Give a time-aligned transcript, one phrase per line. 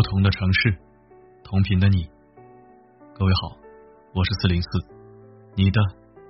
[0.00, 0.74] 不同的城市，
[1.44, 2.08] 同频的你。
[3.12, 3.54] 各位好，
[4.14, 4.68] 我是四零四，
[5.54, 5.78] 你的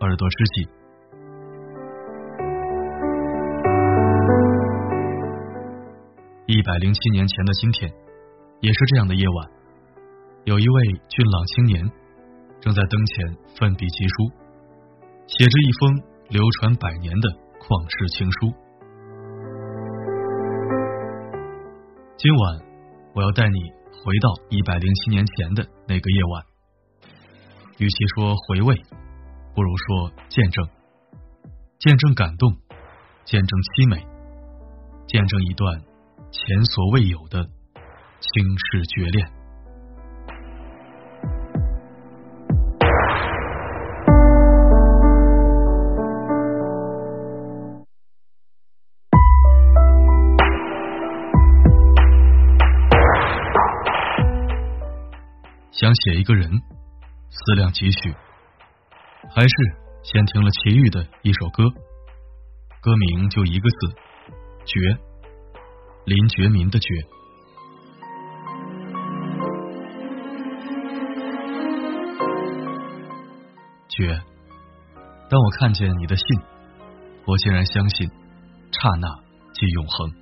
[0.00, 0.68] 耳朵知己。
[6.46, 7.88] 一百零七年前的今天，
[8.58, 9.48] 也是这样的夜晚，
[10.46, 11.88] 有一位俊朗青年
[12.60, 14.32] 正在灯前奋笔疾书，
[15.28, 17.28] 写着一封流传百年的
[17.60, 18.52] 旷世情书。
[22.16, 22.69] 今晚。
[23.20, 23.60] 我要带你
[23.92, 26.42] 回到一百零七年前的那个夜晚，
[27.76, 28.74] 与其说回味，
[29.54, 30.66] 不如说见证，
[31.78, 32.50] 见证感动，
[33.26, 34.06] 见证凄美，
[35.06, 35.82] 见证一段
[36.32, 39.39] 前所未有的倾世绝恋。
[55.80, 56.46] 想写一个人，
[57.30, 58.12] 思量几许，
[59.34, 59.48] 还是
[60.02, 61.64] 先听了齐豫的一首歌，
[62.82, 63.76] 歌名就一个字：
[64.66, 64.78] 绝。
[66.04, 66.86] 林觉民的绝。
[73.88, 74.20] 绝。
[75.30, 76.26] 当我看见你的信，
[77.24, 78.06] 我竟然相信，
[78.70, 79.08] 刹那
[79.54, 80.12] 即永恒。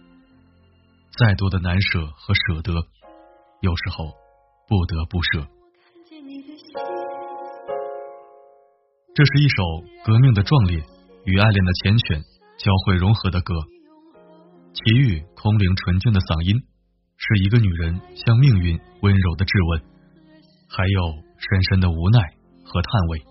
[1.18, 2.72] 再多的难舍和舍得，
[3.60, 4.27] 有时候。
[4.68, 5.48] 不得不舍。
[9.14, 9.64] 这是一首
[10.04, 10.76] 革命的壮烈
[11.24, 12.20] 与爱恋的缱绻
[12.58, 13.54] 交汇融合的歌。
[14.74, 16.54] 齐豫空灵纯净的嗓音，
[17.16, 19.80] 是一个女人向命运温柔的质问，
[20.68, 22.20] 还有深深的无奈
[22.62, 23.24] 和叹味。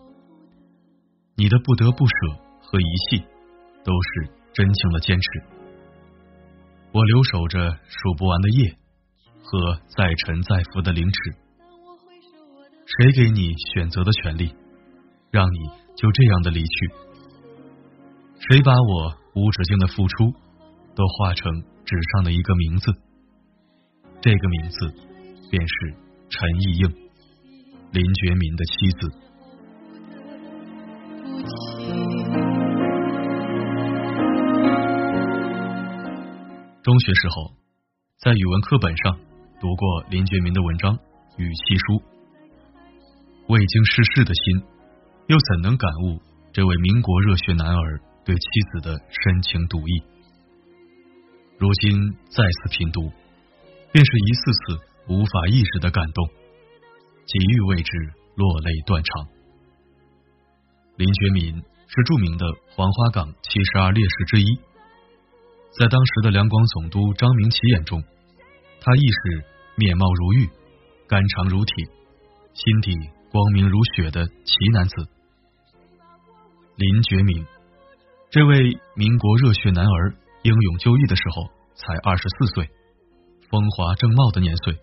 [1.37, 2.13] 你的不得不舍
[2.59, 3.21] 和遗弃，
[3.85, 5.27] 都是真情的坚持。
[6.91, 8.75] 我留守着数不完的夜。
[9.49, 11.35] 和再沉再浮的凌迟，
[12.85, 14.53] 谁给你选择的权利，
[15.31, 16.91] 让你就这样的离去？
[18.39, 20.33] 谁把我无止境的付出
[20.93, 21.49] 都化成
[21.85, 22.91] 纸上的一个名字？
[24.19, 24.93] 这个名字
[25.49, 25.95] 便是
[26.27, 26.89] 陈意应，
[27.93, 29.07] 林觉民的妻子。
[36.83, 37.53] 中学时候，
[38.19, 39.17] 在语文课本上。
[39.59, 40.93] 读过林觉民的文章
[41.37, 41.83] 《与妻书》，
[43.47, 44.61] 未经世事的心，
[45.25, 46.21] 又怎能感悟
[46.53, 50.03] 这位民国热血男儿对妻子的深情笃意？
[51.57, 51.97] 如今
[52.29, 53.09] 再次品读，
[53.91, 54.79] 便是一次次
[55.09, 56.27] 无法抑制的感动，
[57.25, 57.91] 几欲为之
[58.35, 59.25] 落泪断肠。
[60.97, 61.55] 林觉民
[61.87, 62.45] 是著名的
[62.75, 64.59] 黄花岗七十二烈士之一，
[65.79, 68.03] 在当时的两广总督张明启眼中。
[68.87, 69.43] 他亦是
[69.75, 70.49] 面貌如玉、
[71.09, 71.85] 肝肠如铁、
[72.53, 72.93] 心底
[73.29, 74.95] 光明如雪的奇男子
[76.77, 77.45] 林觉民。
[78.29, 82.69] 这位民国热血男儿英勇就义的时候才二十四岁，
[83.49, 84.79] 风华正茂的年岁，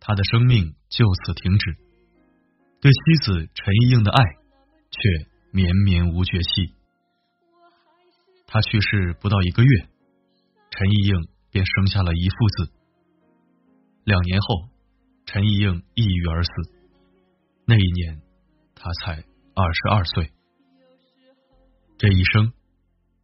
[0.00, 1.76] 他的生命就此停止，
[2.80, 4.24] 对妻子陈意映的爱
[4.90, 6.74] 却绵绵无绝期。
[8.48, 9.86] 他去世不到一个月，
[10.72, 12.79] 陈意映便生下了一父子。
[14.10, 14.68] 两年后，
[15.24, 16.50] 陈意映抑郁而死。
[17.64, 18.20] 那一年，
[18.74, 19.22] 他才
[19.54, 20.32] 二十二岁。
[21.96, 22.52] 这一生，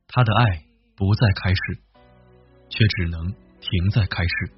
[0.07, 0.63] 他的爱
[0.95, 1.81] 不再开始，
[2.69, 4.53] 却只能停在开始。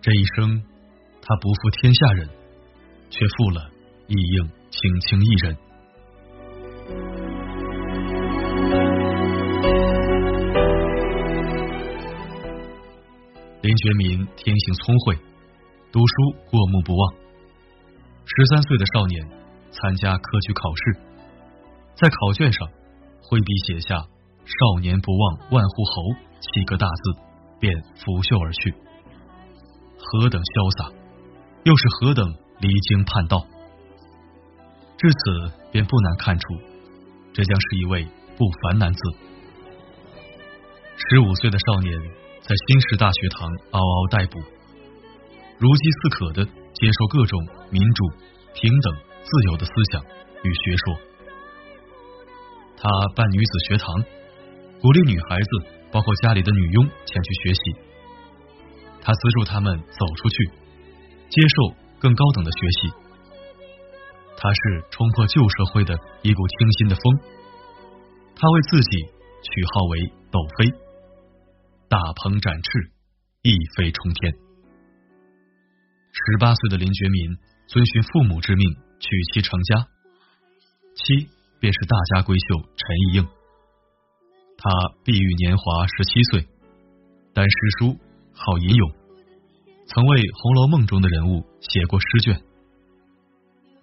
[0.00, 0.62] 这一生，
[1.20, 2.28] 他不负天下人，
[3.10, 3.68] 却负了
[4.06, 5.56] 意映轻轻一人。
[13.70, 15.14] 林觉民天性聪慧，
[15.92, 16.14] 读书
[16.50, 17.14] 过目不忘。
[18.26, 19.24] 十三岁的少年
[19.70, 21.00] 参加科举考试，
[21.94, 22.68] 在考卷上
[23.22, 23.94] 挥笔写下
[24.42, 26.02] “少年不忘万户侯”
[26.42, 27.20] 七个大字，
[27.60, 28.74] 便拂袖而去。
[29.98, 30.92] 何等潇洒，
[31.62, 33.46] 又是何等离经叛道！
[34.98, 36.42] 至此，便不难看出，
[37.32, 38.04] 这将是一位
[38.36, 39.00] 不凡男子。
[40.96, 41.94] 十五岁的少年。
[42.40, 44.40] 在新式大学堂嗷嗷待哺，
[45.58, 47.38] 如饥似渴的接受各种
[47.70, 48.04] 民主、
[48.54, 50.02] 平等、自由的思想
[50.42, 50.96] 与学说。
[52.76, 53.86] 他办女子学堂，
[54.80, 55.48] 鼓励女孩子，
[55.92, 57.60] 包括家里的女佣前去学习。
[59.02, 60.46] 他资助他们走出去，
[61.28, 62.92] 接受更高等的学习。
[64.36, 67.02] 他是冲破旧社会的一股清新的风。
[68.34, 69.98] 他为自己取号为
[70.32, 70.72] “斗飞”。
[71.90, 72.92] 大鹏展翅，
[73.42, 74.32] 一飞冲天。
[76.12, 79.88] 十八岁的林觉民遵循父母之命娶妻成家，
[80.94, 81.26] 妻
[81.58, 83.26] 便是大家闺秀陈意应。
[84.56, 84.70] 她
[85.02, 86.46] 碧玉年华十七岁，
[87.34, 87.98] 但诗书，
[88.34, 88.88] 好吟咏，
[89.88, 92.40] 曾为《红楼梦》中的人物写过诗卷。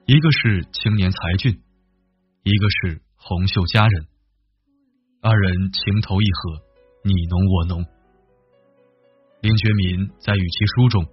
[0.05, 1.51] 一个是青年才俊，
[2.43, 4.07] 一个是红袖佳人，
[5.19, 6.63] 二人情投意合，
[7.03, 7.96] 你侬我侬。
[9.47, 11.07] 林觉民在与其书中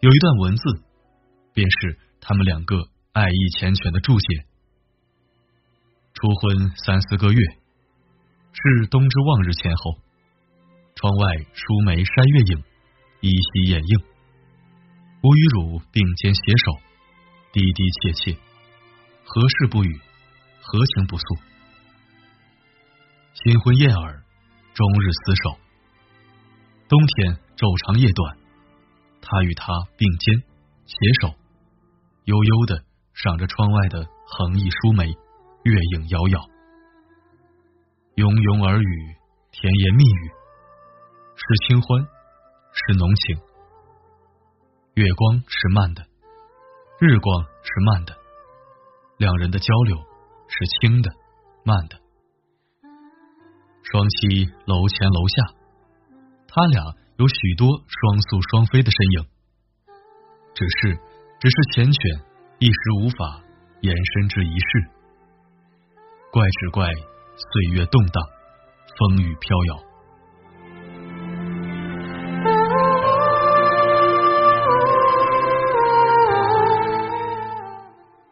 [0.00, 0.82] 有一段文字，
[1.52, 4.42] 便是他们两个爱意缱绻的注解。
[6.14, 7.38] 初婚三四个月。
[8.50, 10.00] 是冬之望日前后，
[10.96, 12.64] 窗外疏梅筛月影，
[13.20, 14.02] 依稀掩映。
[15.22, 16.82] 吾与汝并肩携手，
[17.52, 18.38] 滴滴切切，
[19.22, 20.00] 何事不语？
[20.60, 21.24] 何情不诉？
[23.34, 24.24] 新婚燕尔，
[24.74, 25.63] 终日厮守。
[26.86, 28.36] 冬天昼长夜短，
[29.22, 30.44] 他与她并肩
[30.84, 31.34] 携手，
[32.24, 32.84] 悠悠的
[33.14, 36.40] 赏着窗外的横溢疏梅，月影摇摇。
[38.16, 39.16] 庸庸耳语，
[39.50, 40.30] 甜言蜜语，
[41.34, 42.04] 是清欢，
[42.70, 43.40] 是浓情。
[44.94, 46.04] 月光是慢的，
[47.00, 48.14] 日光是慢的，
[49.16, 49.96] 两人的交流
[50.46, 51.10] 是轻的、
[51.64, 51.98] 慢的。
[53.82, 55.63] 双栖楼前楼下，
[56.56, 59.26] 他俩有许多双宿双飞的身影，
[60.54, 60.94] 只是，
[61.40, 62.22] 只是缱绻，
[62.60, 63.42] 一时无法
[63.80, 64.68] 延伸至一世。
[66.30, 66.86] 怪只怪。
[67.34, 68.22] 岁月动荡，
[68.96, 69.74] 风雨飘摇。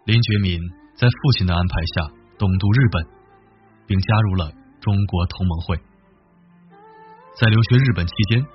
[0.04, 0.60] 林觉民
[0.94, 3.04] 在父亲的安排下东渡日本，
[3.88, 5.91] 并加入了中国同盟会。
[7.34, 8.46] 在留学日本期间，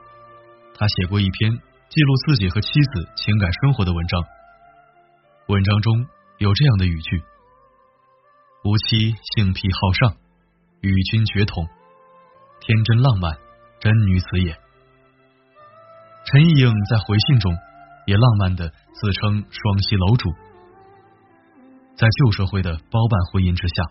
[0.76, 1.52] 他写过一篇
[1.90, 4.24] 记录自己和妻子情感生活的文章。
[5.48, 6.06] 文章中
[6.38, 7.24] 有这样的语句
[8.64, 10.18] ：“吾妻性癖好上。”
[10.80, 11.68] 与君绝同，
[12.62, 13.36] 天真浪漫，
[13.80, 14.56] 真女子也。
[16.26, 17.52] 陈意应在回信中
[18.06, 20.30] 也浪漫的自称双栖楼主，
[21.98, 23.90] 在旧社会的包办婚姻之下，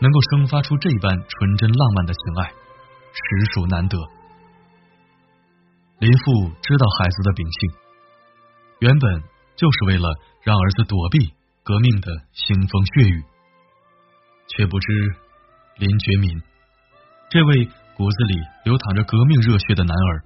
[0.00, 2.52] 能够生发出这般纯真浪漫的情爱，
[3.12, 3.96] 实属难得。
[5.98, 7.72] 林父知道孩子的秉性，
[8.80, 9.22] 原本
[9.54, 10.08] 就是为了
[10.42, 11.32] 让儿子躲避
[11.62, 13.22] 革命的腥风血雨，
[14.48, 15.16] 却不知。
[15.78, 16.42] 林觉民，
[17.30, 17.64] 这位
[17.96, 20.22] 骨子里流淌着革命热血的男儿，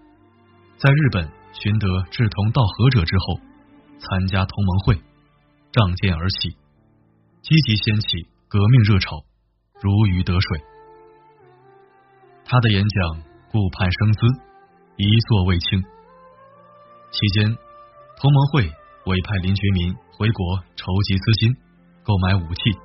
[0.76, 3.40] 在日本寻得志同道合者之后，
[3.96, 5.00] 参加同盟会，
[5.70, 6.50] 仗剑而起，
[7.42, 9.24] 积极掀起革命热潮，
[9.80, 10.60] 如鱼得水。
[12.48, 14.26] 他的演讲顾盼生姿，
[14.96, 15.82] 一座未倾。
[17.10, 17.56] 期间，
[18.18, 18.62] 同盟会
[19.06, 21.54] 委派林觉民回国筹集资金，
[22.04, 22.78] 购买武器，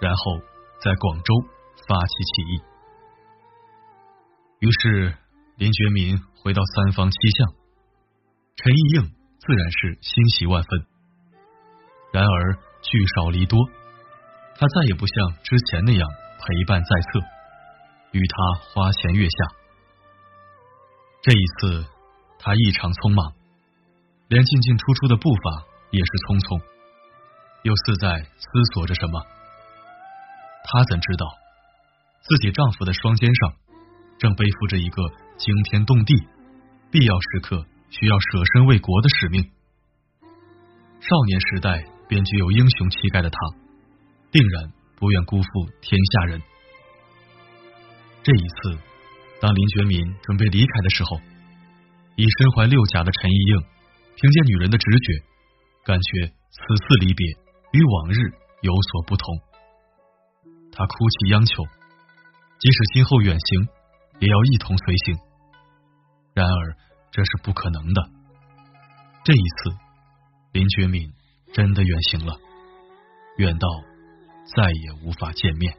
[0.00, 0.38] 然后
[0.80, 1.34] 在广州。
[1.88, 2.62] 发起起义，
[4.60, 5.18] 于是
[5.56, 7.48] 林觉民回到三方七巷，
[8.54, 9.02] 陈意应
[9.40, 10.86] 自然是欣喜万分。
[12.12, 13.58] 然而聚少离多，
[14.54, 17.20] 他再也不像之前那样陪伴在侧，
[18.12, 19.54] 与他花前月下。
[21.22, 21.86] 这一次
[22.38, 23.32] 他异常匆忙，
[24.28, 26.62] 连进进出出的步伐也是匆匆，
[27.62, 29.20] 又似在思索着什么。
[30.64, 31.26] 他怎知道？
[32.22, 33.54] 自己丈夫的双肩上，
[34.18, 35.02] 正背负着一个
[35.36, 36.14] 惊天动地、
[36.90, 39.42] 必要时刻需要舍身为国的使命。
[41.00, 43.38] 少年时代便具有英雄气概的他，
[44.30, 45.48] 定然不愿辜负
[45.80, 46.42] 天下人。
[48.22, 48.78] 这一次，
[49.40, 51.20] 当林觉民准备离开的时候，
[52.16, 53.60] 已身怀六甲的陈意应，
[54.14, 55.24] 凭借女人的直觉，
[55.84, 57.26] 感觉此次离别
[57.72, 58.18] 与往日
[58.60, 59.26] 有所不同。
[60.70, 61.64] 他哭泣央求。
[62.60, 63.68] 即使今后远行，
[64.20, 65.18] 也要一同随行。
[66.32, 66.76] 然而
[67.10, 68.08] 这是不可能的。
[69.24, 69.76] 这一次，
[70.52, 71.12] 林觉民
[71.52, 72.38] 真的远行了，
[73.38, 73.68] 远到
[74.54, 75.76] 再也无法见面。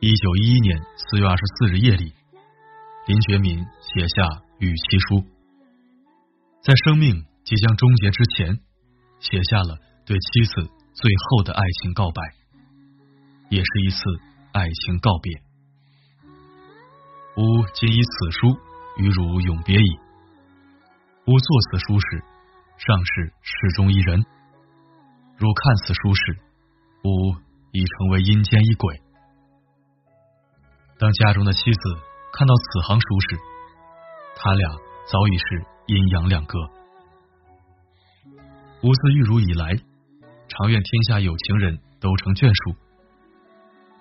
[0.00, 2.12] 一九一一年四月二十四日夜里，
[3.06, 5.24] 林觉民写下与妻书，
[6.62, 7.24] 在生命。
[7.44, 8.60] 即将终结之前，
[9.20, 12.22] 写下了对妻子最后的爱情告白，
[13.48, 13.96] 也是一次
[14.52, 15.32] 爱情告别。
[17.38, 18.58] 吾今以此书
[18.98, 19.98] 与汝永别矣。
[21.24, 22.22] 吾作此书时，
[22.78, 24.22] 尚是世中一人；
[25.36, 26.38] 汝看似舒适，
[27.02, 27.34] 吾
[27.72, 29.02] 已成为阴间一鬼。
[30.96, 31.80] 当家中的妻子
[32.32, 33.38] 看到此行书时，
[34.36, 34.70] 他俩
[35.10, 36.56] 早已是阴阳两隔。
[38.82, 39.74] 吾自玉汝以来，
[40.46, 42.78] 常愿天下有情人都成眷属。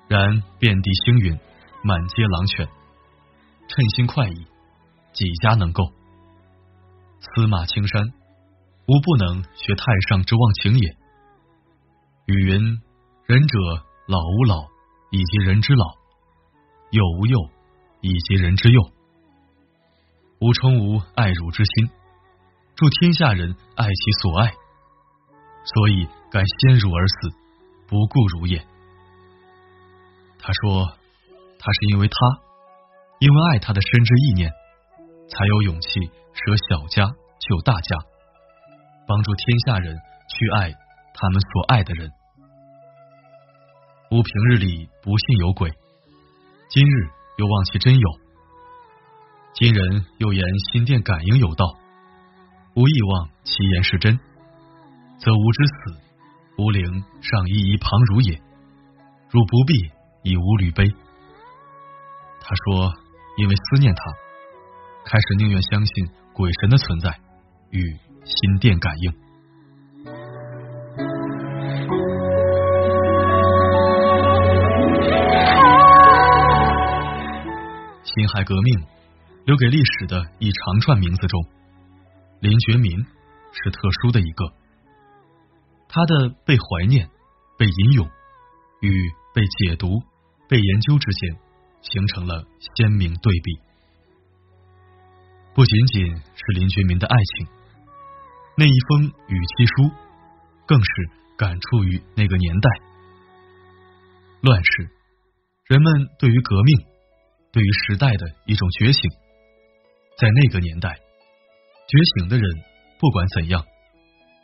[0.08, 1.40] 然遍地星云，
[1.82, 2.68] 满街狼犬，
[3.68, 4.46] 称心快意，
[5.14, 5.92] 几家能够？
[7.20, 8.14] 司马青山，
[8.88, 10.98] 吾不能学太上之忘情也。
[12.28, 12.82] 语云：
[13.26, 13.58] 仁者
[14.08, 14.64] 老吾老，
[15.12, 15.86] 以及人之老；
[16.92, 17.38] 幼吾幼，
[18.00, 18.82] 以及人之幼。
[20.40, 21.90] 吾充无爱汝之心，
[22.76, 24.54] 祝天下人爱其所爱，
[25.66, 27.30] 所以敢先汝而死，
[27.90, 28.58] 不顾汝也。
[30.40, 30.86] 他说，
[31.60, 32.16] 他是因为他，
[33.20, 34.50] 因为爱他的深知意念，
[35.28, 37.04] 才有勇气舍小家
[37.38, 37.98] 救大家，
[39.08, 39.96] 帮助天下人
[40.28, 40.72] 去爱
[41.14, 42.12] 他们所爱的人。
[44.12, 45.72] 吾平日里不信有鬼，
[46.70, 48.10] 今日又望其真有。
[49.54, 51.66] 今人又言心电感应有道，
[52.76, 54.20] 吾亦望其言是真，
[55.18, 55.74] 则吾之死，
[56.58, 58.40] 吾灵尚一一旁如也。
[59.30, 59.74] 汝不必
[60.30, 60.88] 以吾履悲。
[62.40, 62.94] 他说，
[63.38, 64.02] 因为思念他，
[65.04, 67.20] 开始宁愿相信鬼神的存在
[67.72, 67.98] 与
[68.28, 69.12] 心电感应。
[78.04, 78.98] 辛亥革命。
[79.48, 81.46] 留给历史的一长串名字中，
[82.42, 83.06] 林觉民
[83.54, 84.52] 是特殊的一个。
[85.88, 87.10] 他的被怀念、
[87.58, 88.06] 被吟咏
[88.82, 88.92] 与
[89.34, 90.04] 被解读、
[90.50, 91.38] 被研究之间
[91.82, 93.58] 形成了鲜明对比。
[95.56, 97.48] 不仅仅是林觉民的爱情，
[98.60, 99.92] 那一封与妻书
[100.66, 102.70] 更是感触于那个年代。
[104.42, 104.90] 乱世，
[105.68, 106.88] 人们对于革命、
[107.52, 109.12] 对于时代的一种觉醒。
[110.18, 112.50] 在那个年代，觉醒的人
[113.00, 113.64] 不管怎样，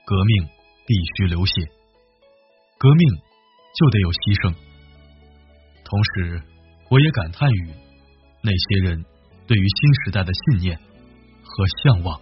[0.05, 0.47] 革命
[0.85, 1.53] 必须流血，
[2.77, 3.15] 革命
[3.73, 4.53] 就得有牺牲。
[5.83, 6.43] 同时，
[6.91, 7.73] 我也感叹于
[8.43, 9.03] 那些人
[9.47, 12.21] 对于新时代的信念和向往。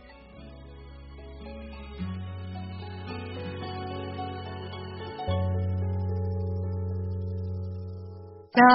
[8.62, 8.68] 当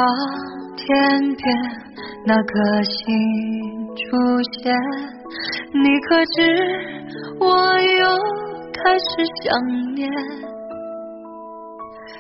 [0.77, 0.85] 天
[1.37, 1.45] 边
[2.27, 3.05] 那颗星。
[3.97, 4.03] 出
[4.63, 4.75] 现，
[5.73, 6.37] 你可知
[7.41, 7.47] 我
[7.81, 8.05] 又
[8.75, 9.07] 开始
[9.43, 9.45] 想
[9.95, 10.07] 念？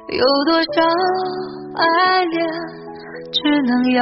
[0.08, 0.76] 有多少
[1.76, 2.34] 爱恋
[3.30, 4.00] 只能遥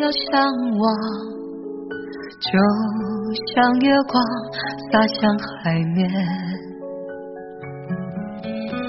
[0.00, 0.42] 遥相
[0.78, 0.84] 望，
[2.40, 2.50] 就
[3.54, 4.20] 像月光
[4.90, 5.96] 洒向海面。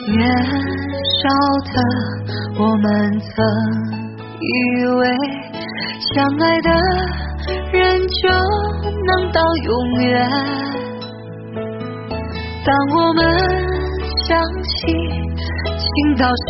[0.08, 0.18] 年
[1.22, 1.30] 少
[1.66, 1.76] 的
[2.60, 3.28] 我们曾
[4.40, 5.02] 以为
[6.14, 6.70] 相爱的。
[7.72, 8.30] 人就
[9.06, 10.08] 能到永远。
[12.66, 13.24] 当我们
[14.28, 14.78] 相信
[15.78, 16.28] 情到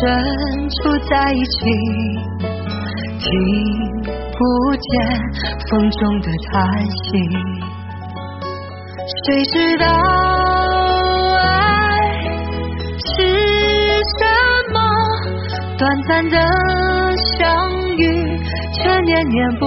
[0.68, 1.58] 处在一起，
[3.18, 3.28] 听
[4.32, 4.38] 不
[4.76, 4.90] 见
[5.70, 6.98] 风中的叹息。
[9.24, 9.86] 谁知道
[15.80, 16.36] 短暂的
[17.38, 17.48] 相
[17.96, 18.02] 遇，
[18.74, 19.64] 却念念不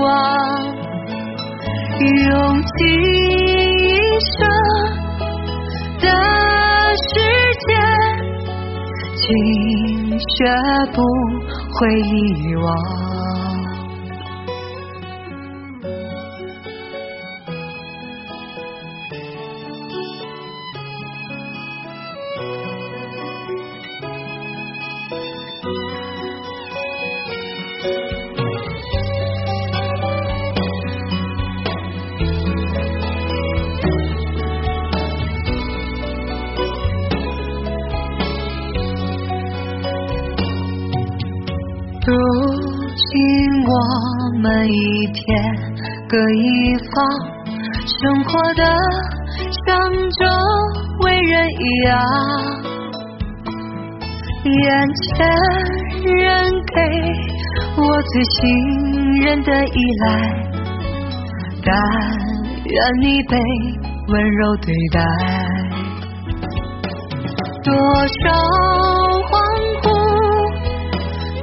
[0.00, 0.06] 忘。
[1.98, 2.70] 用尽
[3.02, 4.46] 一生
[5.98, 6.06] 的
[7.10, 7.18] 时
[7.66, 7.68] 间，
[9.16, 9.26] 竟
[10.16, 10.46] 学
[10.94, 11.02] 不
[11.74, 12.95] 会遗忘。
[46.08, 46.94] 各一方，
[47.84, 48.62] 生活的
[49.66, 50.24] 像周
[51.00, 51.92] 围人一样。
[54.44, 54.54] 眼
[55.02, 55.26] 前
[56.14, 56.22] 人
[56.72, 56.78] 给
[57.76, 58.34] 我最信
[59.24, 60.06] 任的依赖，
[61.64, 61.74] 但
[62.64, 63.36] 愿你被
[64.06, 65.00] 温柔对待。
[67.64, 67.74] 多
[68.06, 68.30] 少
[69.26, 69.32] 恍
[69.82, 69.84] 惚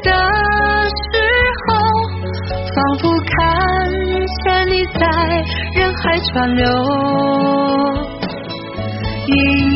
[0.03, 0.08] 的
[0.89, 1.03] 时
[1.67, 1.70] 候。
[2.75, 3.32] 仿佛看
[4.43, 4.99] 见你在
[5.75, 6.63] 人海川流，
[9.27, 9.33] 音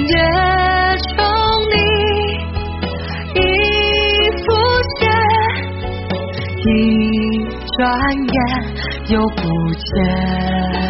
[0.08, 0.14] 乐
[1.16, 1.20] 中
[1.72, 1.76] 你
[3.40, 3.42] 已
[4.44, 4.46] 浮
[5.00, 5.02] 现，
[6.66, 6.68] 一
[7.78, 7.78] 转
[8.28, 8.38] 眼
[9.10, 9.42] 又不
[9.74, 10.87] 见。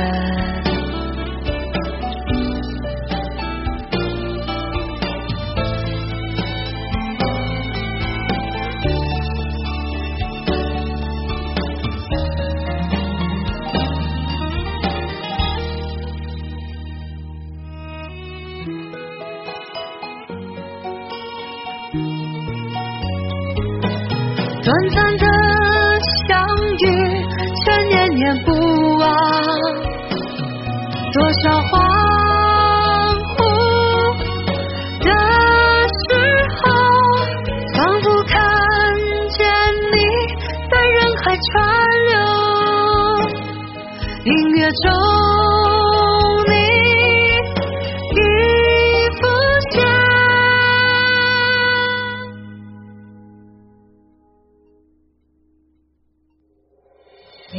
[24.67, 25.46] 短暂的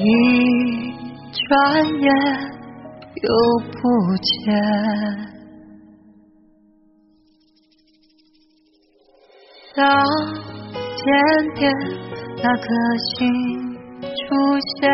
[0.00, 0.02] 一
[1.48, 1.48] 转
[2.00, 2.06] 眼
[3.22, 3.28] 又
[3.72, 3.80] 不
[4.22, 4.54] 见。
[9.74, 9.82] 当
[10.96, 11.04] 天
[11.56, 11.60] 边
[12.42, 12.66] 那颗
[13.16, 13.16] 星
[14.00, 14.16] 出
[14.76, 14.88] 现，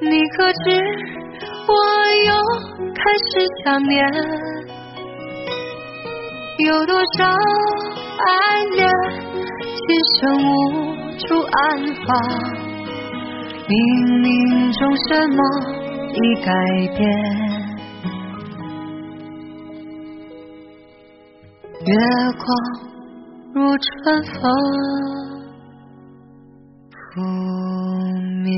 [0.00, 0.66] 你可知
[1.68, 1.72] 我
[2.26, 2.30] 又
[2.94, 2.98] 开
[3.30, 3.30] 始
[3.64, 3.98] 想念？
[6.66, 7.24] 有多少
[8.26, 8.28] 爱
[8.76, 8.80] 恋，
[9.86, 9.88] 今
[10.18, 10.50] 生无
[11.16, 11.58] 处安
[12.06, 12.69] 放？
[13.70, 13.74] 冥
[14.18, 14.26] 冥
[14.76, 15.38] 中什么
[16.10, 16.50] 已改
[16.98, 17.00] 变？
[21.86, 21.94] 月
[22.36, 22.44] 光
[23.54, 23.88] 如春
[24.24, 24.42] 风
[26.92, 27.22] 拂
[28.42, 28.50] 面。